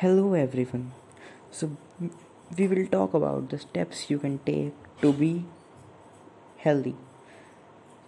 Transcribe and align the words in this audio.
Hello 0.00 0.34
everyone. 0.34 0.92
So 1.50 1.76
we 2.56 2.68
will 2.68 2.86
talk 2.86 3.14
about 3.14 3.48
the 3.50 3.58
steps 3.58 4.02
you 4.10 4.20
can 4.20 4.38
take 4.46 5.00
to 5.00 5.12
be 5.12 5.44
healthy. 6.58 6.94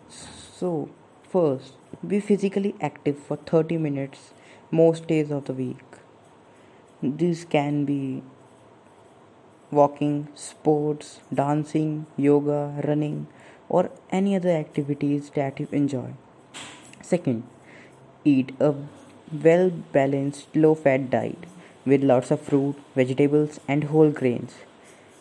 So 0.08 0.88
first, 1.32 1.72
be 2.06 2.20
physically 2.20 2.76
active 2.80 3.18
for 3.18 3.38
30 3.38 3.78
minutes 3.78 4.30
most 4.70 5.08
days 5.08 5.32
of 5.32 5.46
the 5.46 5.52
week. 5.52 5.98
This 7.02 7.44
can 7.44 7.84
be 7.84 8.22
walking, 9.72 10.28
sports, 10.36 11.18
dancing, 11.34 12.06
yoga, 12.16 12.80
running 12.86 13.26
or 13.68 13.90
any 14.10 14.36
other 14.36 14.56
activities 14.64 15.30
that 15.30 15.58
you 15.58 15.66
enjoy. 15.72 16.10
Second, 17.02 17.42
eat 18.24 18.52
a 18.60 18.74
well 19.42 19.70
balanced 19.70 20.54
low 20.54 20.76
fat 20.76 21.10
diet 21.10 21.56
with 21.86 22.02
lots 22.02 22.30
of 22.30 22.40
fruit, 22.40 22.76
vegetables, 22.94 23.60
and 23.66 23.84
whole 23.84 24.10
grains. 24.10 24.54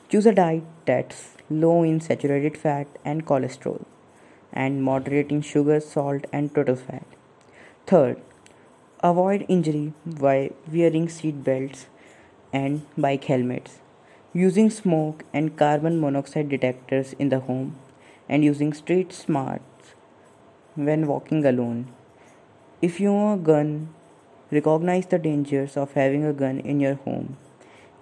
Choose 0.10 0.26
a 0.26 0.34
diet 0.34 0.64
that's 0.86 1.36
low 1.50 1.84
in 1.84 2.02
saturated 2.02 2.58
fat 2.58 2.88
and 3.06 3.26
cholesterol, 3.26 3.86
and 4.52 4.84
moderate 4.84 5.30
in 5.30 5.42
sugar, 5.42 5.80
salt, 5.80 6.26
and 6.34 6.54
total 6.54 6.76
fat. 6.76 7.06
Third, 7.88 8.22
avoid 9.02 9.46
injury 9.48 9.94
by 10.06 10.52
wearing 10.72 11.08
seat 11.10 11.44
belts 11.44 11.88
and 12.52 12.86
bike 12.98 13.24
helmets, 13.26 13.80
using 14.34 14.70
smoke 14.70 15.24
and 15.34 15.56
carbon 15.58 16.00
monoxide 16.00 16.50
detectors 16.50 17.14
in 17.14 17.30
the 17.30 17.40
home, 17.40 17.78
and 18.28 18.44
using 18.44 18.74
street 18.74 19.14
smarts 19.14 19.94
when 20.76 21.08
walking 21.08 21.46
alone. 21.46 21.88
If 22.82 23.00
you 23.00 23.10
own 23.12 23.40
a 23.40 23.42
gun 23.42 23.94
Recognize 24.52 25.06
the 25.06 25.20
dangers 25.20 25.78
of 25.78 25.94
having 25.94 26.26
a 26.26 26.34
gun 26.34 26.60
in 26.60 26.80
your 26.80 26.96
home. 26.96 27.38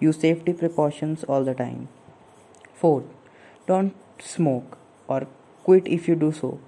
Use 0.00 0.18
safety 0.18 0.52
precautions 0.52 1.24
all 1.24 1.44
the 1.44 1.54
time. 1.54 1.88
4. 2.74 3.02
Don't 3.66 3.94
smoke 4.18 4.78
or 5.08 5.26
quit 5.64 5.86
if 5.86 6.08
you 6.08 6.14
do 6.14 6.32
so. 6.32 6.58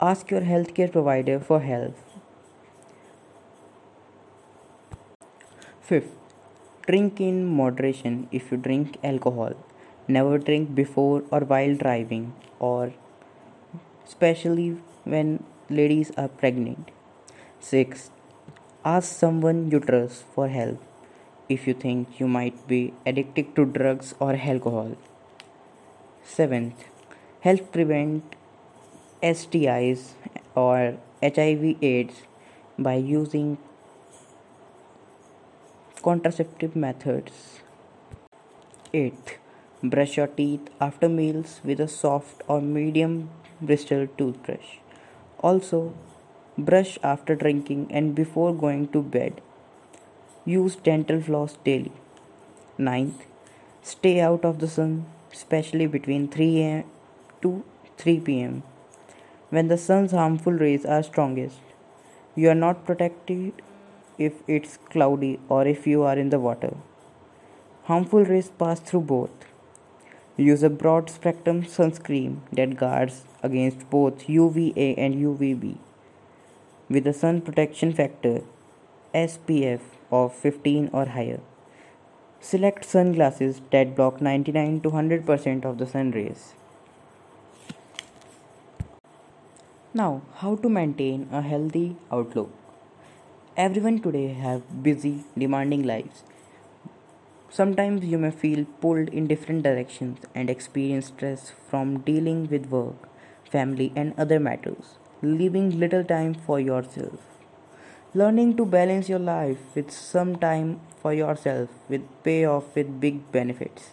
Ask 0.00 0.30
your 0.30 0.42
healthcare 0.42 0.90
provider 0.92 1.40
for 1.40 1.60
help. 1.60 1.96
5th. 5.88 6.10
Drink 6.86 7.20
in 7.20 7.44
moderation 7.44 8.28
if 8.30 8.50
you 8.50 8.56
drink 8.56 8.98
alcohol. 9.02 9.54
Never 10.08 10.38
drink 10.38 10.74
before 10.74 11.22
or 11.30 11.40
while 11.40 11.76
driving, 11.76 12.34
or 12.58 12.92
especially 14.06 14.76
when 15.04 15.44
ladies 15.68 16.10
are 16.16 16.28
pregnant. 16.28 16.90
6. 17.60 18.10
Ask 18.84 19.16
someone 19.16 19.70
you 19.70 19.78
trust 19.78 20.24
for 20.34 20.48
help 20.48 20.82
if 21.48 21.68
you 21.68 21.72
think 21.72 22.18
you 22.18 22.26
might 22.26 22.66
be 22.66 22.92
addicted 23.06 23.54
to 23.54 23.64
drugs 23.64 24.12
or 24.18 24.34
alcohol. 24.34 24.96
Seventh, 26.24 26.86
help 27.42 27.70
prevent 27.70 28.34
STIs 29.22 30.14
or 30.56 30.96
HIV 31.22 31.76
AIDS 31.80 32.22
by 32.76 32.94
using 32.94 33.58
contraceptive 36.02 36.74
methods. 36.74 37.60
Eighth, 38.92 39.38
brush 39.80 40.16
your 40.16 40.26
teeth 40.26 40.70
after 40.80 41.08
meals 41.08 41.60
with 41.62 41.78
a 41.78 41.86
soft 41.86 42.42
or 42.48 42.60
medium 42.60 43.30
bristled 43.60 44.18
toothbrush. 44.18 44.78
Also, 45.38 45.94
Brush 46.64 46.98
after 47.02 47.34
drinking 47.34 47.86
and 47.90 48.14
before 48.14 48.54
going 48.54 48.88
to 48.88 49.02
bed. 49.02 49.40
Use 50.44 50.76
dental 50.76 51.20
floss 51.20 51.56
daily. 51.64 51.92
Ninth, 52.78 53.24
stay 53.82 54.20
out 54.20 54.44
of 54.44 54.58
the 54.60 54.68
sun, 54.68 55.06
especially 55.32 55.86
between 55.86 56.28
3 56.28 56.60
a.m. 56.62 56.84
to 57.42 57.64
3 57.98 58.20
p.m. 58.20 58.62
when 59.50 59.68
the 59.68 59.78
sun's 59.78 60.12
harmful 60.12 60.52
rays 60.52 60.84
are 60.84 61.02
strongest. 61.02 61.60
You 62.34 62.50
are 62.50 62.60
not 62.66 62.84
protected 62.84 63.62
if 64.18 64.42
it's 64.46 64.78
cloudy 64.90 65.38
or 65.48 65.66
if 65.66 65.86
you 65.86 66.02
are 66.02 66.18
in 66.24 66.30
the 66.30 66.40
water. 66.40 66.74
Harmful 67.84 68.24
rays 68.24 68.50
pass 68.50 68.80
through 68.80 69.06
both. 69.14 69.46
Use 70.36 70.62
a 70.62 70.70
broad 70.82 71.10
spectrum 71.10 71.62
sunscreen 71.62 72.36
that 72.52 72.76
guards 72.76 73.24
against 73.42 73.88
both 73.90 74.28
UVA 74.28 74.94
and 74.96 75.14
UVB 75.14 75.78
with 76.92 77.06
a 77.06 77.12
sun 77.18 77.40
protection 77.40 77.92
factor 77.98 78.42
SPF 79.14 79.80
of 80.10 80.34
15 80.34 80.90
or 80.92 81.06
higher. 81.06 81.40
Select 82.40 82.84
sunglasses 82.84 83.60
that 83.70 83.94
block 83.96 84.20
99 84.20 84.80
to 84.82 84.90
100% 84.90 85.64
of 85.64 85.78
the 85.78 85.86
sun 85.86 86.10
rays. 86.10 86.54
Now, 89.94 90.22
how 90.36 90.56
to 90.56 90.68
maintain 90.68 91.28
a 91.30 91.40
healthy 91.40 91.96
outlook? 92.10 92.50
Everyone 93.56 94.00
today 94.00 94.28
have 94.34 94.82
busy, 94.82 95.24
demanding 95.36 95.82
lives. 95.82 96.24
Sometimes 97.50 98.04
you 98.04 98.18
may 98.18 98.30
feel 98.30 98.64
pulled 98.80 99.08
in 99.10 99.26
different 99.26 99.62
directions 99.62 100.18
and 100.34 100.50
experience 100.50 101.06
stress 101.06 101.52
from 101.70 101.98
dealing 102.00 102.48
with 102.48 102.66
work, 102.66 103.08
family, 103.50 103.92
and 103.94 104.14
other 104.18 104.40
matters 104.40 104.96
leaving 105.22 105.78
little 105.78 106.02
time 106.02 106.34
for 106.34 106.58
yourself. 106.58 107.20
Learning 108.12 108.56
to 108.56 108.66
balance 108.66 109.08
your 109.08 109.20
life 109.20 109.58
with 109.74 109.90
some 109.90 110.36
time 110.36 110.80
for 111.00 111.14
yourself 111.14 111.68
with 111.88 112.02
payoff 112.24 112.74
with 112.74 113.00
big 113.00 113.30
benefits, 113.32 113.90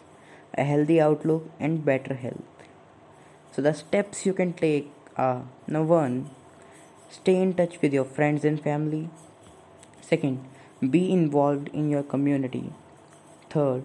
a 0.58 0.64
healthy 0.64 1.00
outlook, 1.00 1.50
and 1.60 1.86
better 1.86 2.16
health. 2.16 2.44
So, 3.52 3.62
the 3.62 3.74
steps 3.74 4.26
you 4.26 4.34
can 4.34 4.54
take 4.54 4.92
are 5.16 5.44
number 5.68 5.94
one, 5.94 6.32
stay 7.10 7.42
in 7.42 7.54
touch 7.54 7.80
with 7.82 7.94
your 7.94 8.06
friends 8.06 8.44
and 8.44 8.62
family. 8.62 9.10
Second, 10.02 10.44
be 10.90 11.12
involved 11.12 11.70
in 11.70 11.90
your 11.90 12.04
community. 12.04 12.74
Third, 13.50 13.84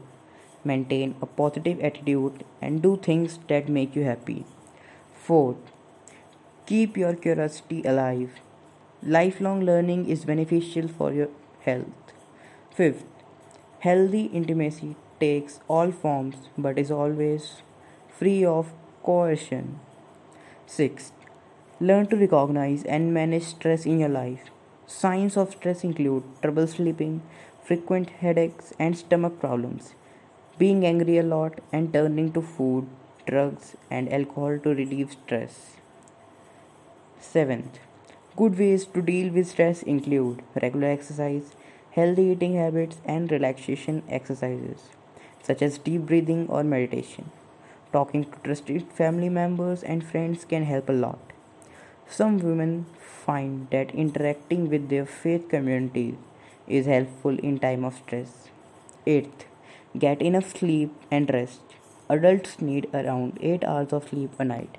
maintain 0.64 1.16
a 1.20 1.26
positive 1.26 1.80
attitude 1.80 2.44
and 2.62 2.82
do 2.82 2.96
things 2.96 3.38
that 3.48 3.68
make 3.68 3.94
you 3.94 4.04
happy. 4.04 4.44
Fourth, 5.14 5.56
Keep 6.66 6.96
your 6.96 7.14
curiosity 7.14 7.82
alive. 7.84 8.40
Lifelong 9.02 9.60
learning 9.66 10.08
is 10.08 10.24
beneficial 10.24 10.88
for 10.88 11.12
your 11.12 11.28
health. 11.60 12.14
Fifth, 12.74 13.04
healthy 13.80 14.24
intimacy 14.40 14.96
takes 15.20 15.60
all 15.68 15.92
forms 15.92 16.48
but 16.56 16.78
is 16.78 16.90
always 16.90 17.60
free 18.18 18.46
of 18.46 18.72
coercion. 19.02 19.78
Sixth, 20.66 21.12
learn 21.80 22.06
to 22.06 22.16
recognize 22.16 22.82
and 22.84 23.12
manage 23.12 23.44
stress 23.44 23.84
in 23.84 24.00
your 24.00 24.08
life. 24.08 24.50
Signs 24.86 25.36
of 25.36 25.52
stress 25.52 25.84
include 25.84 26.24
trouble 26.40 26.66
sleeping, 26.66 27.20
frequent 27.62 28.08
headaches, 28.08 28.72
and 28.78 28.96
stomach 28.96 29.38
problems, 29.38 29.94
being 30.56 30.86
angry 30.86 31.18
a 31.18 31.22
lot, 31.22 31.60
and 31.72 31.92
turning 31.92 32.32
to 32.32 32.40
food, 32.40 32.88
drugs, 33.26 33.76
and 33.90 34.10
alcohol 34.10 34.58
to 34.60 34.70
relieve 34.70 35.12
stress. 35.12 35.76
Seventh, 37.20 37.78
good 38.36 38.58
ways 38.58 38.86
to 38.86 39.02
deal 39.02 39.32
with 39.32 39.48
stress 39.48 39.82
include 39.82 40.42
regular 40.60 40.88
exercise, 40.88 41.54
healthy 41.92 42.24
eating 42.24 42.56
habits, 42.56 42.98
and 43.04 43.30
relaxation 43.30 44.02
exercises 44.08 44.90
such 45.46 45.60
as 45.60 45.78
deep 45.78 46.02
breathing 46.06 46.46
or 46.48 46.64
meditation. 46.64 47.30
Talking 47.92 48.24
to 48.24 48.38
trusted 48.42 48.90
family 48.92 49.28
members 49.28 49.82
and 49.82 50.04
friends 50.04 50.44
can 50.44 50.64
help 50.64 50.88
a 50.88 50.92
lot. 50.92 51.32
Some 52.08 52.38
women 52.38 52.86
find 53.24 53.68
that 53.70 53.94
interacting 53.94 54.68
with 54.68 54.88
their 54.88 55.06
faith 55.06 55.48
community 55.48 56.16
is 56.66 56.86
helpful 56.86 57.38
in 57.38 57.58
time 57.58 57.84
of 57.84 57.94
stress. 57.94 58.48
Eighth, 59.06 59.44
get 59.98 60.22
enough 60.22 60.56
sleep 60.56 60.92
and 61.10 61.32
rest. 61.32 61.60
Adults 62.08 62.60
need 62.60 62.88
around 62.94 63.38
8 63.40 63.64
hours 63.64 63.92
of 63.92 64.08
sleep 64.08 64.32
a 64.38 64.44
night. 64.44 64.78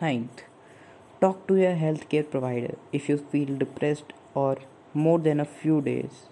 Ninth, 0.00 0.42
Talk 1.20 1.48
to 1.48 1.56
your 1.56 1.74
healthcare 1.74 2.30
provider 2.30 2.76
if 2.92 3.08
you 3.08 3.16
feel 3.18 3.56
depressed 3.58 4.12
or 4.34 4.58
more 4.94 5.18
than 5.18 5.40
a 5.40 5.44
few 5.44 5.80
days. 5.80 6.26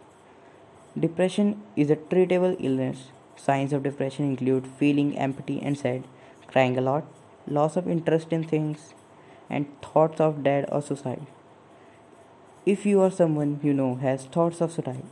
Depression 0.97 1.61
is 1.75 1.91
a 1.91 1.97
treatable 1.97 2.55
illness. 2.61 3.09
Signs 3.35 3.73
of 3.73 3.83
depression 3.83 4.27
include 4.27 4.69
feeling 4.79 5.19
empty 5.19 5.61
and 5.61 5.77
sad, 5.77 6.05
crying 6.47 6.79
a 6.79 6.81
lot, 6.81 7.05
loss 7.49 7.77
of 7.77 7.89
interest 7.89 8.33
in 8.33 8.45
things, 8.45 8.95
and 9.51 9.67
thoughts 9.83 10.21
of 10.21 10.45
death 10.45 10.67
or 10.71 10.81
suicide. 10.81 11.27
If 12.65 12.87
you 12.87 13.01
or 13.01 13.11
someone 13.11 13.59
you 13.65 13.75
know 13.75 13.97
has 13.97 14.27
thoughts 14.27 14.61
of 14.61 14.71
suicide, 14.71 15.03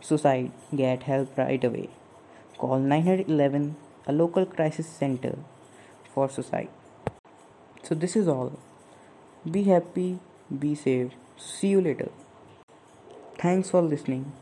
suicide, 0.00 0.52
get 0.74 1.02
help 1.02 1.36
right 1.36 1.64
away. 1.64 1.88
Call 2.58 2.78
911, 2.78 3.74
a 4.06 4.12
local 4.12 4.46
crisis 4.46 4.86
center 4.86 5.36
for 6.14 6.28
suicide. 6.28 6.68
So 7.82 7.96
this 7.96 8.14
is 8.14 8.28
all. 8.28 8.56
Be 9.50 9.62
happy, 9.64 10.20
be 10.58 10.74
safe. 10.74 11.12
See 11.36 11.68
you 11.68 11.80
later. 11.80 12.10
Thanks 13.38 13.70
for 13.70 13.82
listening. 13.82 14.32